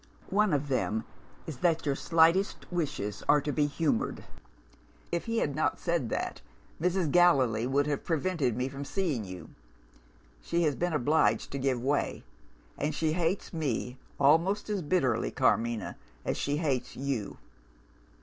One 0.31 0.51
of 0.51 0.67
them 0.67 1.03
is 1.45 1.57
that 1.57 1.85
your 1.85 1.93
slightest 1.95 2.65
wishes 2.71 3.21
are 3.29 3.39
to 3.39 3.51
be 3.51 3.67
humoured. 3.67 4.23
If 5.11 5.25
he 5.25 5.37
had 5.37 5.55
not 5.55 5.77
said 5.79 6.09
that, 6.09 6.41
Mrs. 6.81 7.11
Gallilee 7.11 7.67
would 7.67 7.85
have 7.85 8.03
prevented 8.03 8.57
me 8.57 8.67
from 8.67 8.83
seeing 8.83 9.23
you. 9.25 9.49
She 10.41 10.63
has 10.63 10.73
been 10.75 10.93
obliged 10.93 11.51
to 11.51 11.59
give 11.59 11.79
way; 11.83 12.23
and 12.79 12.95
she 12.95 13.13
hates 13.13 13.53
me 13.53 13.99
almost 14.19 14.71
as 14.71 14.81
bitterly, 14.81 15.29
Carmina, 15.29 15.97
as 16.25 16.35
she 16.35 16.57
hates 16.57 16.95
you. 16.95 17.37